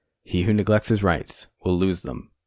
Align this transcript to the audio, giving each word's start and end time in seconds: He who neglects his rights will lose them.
He 0.23 0.41
who 0.45 0.53
neglects 0.55 0.87
his 0.87 1.03
rights 1.03 1.45
will 1.63 1.77
lose 1.77 2.01
them. 2.01 2.31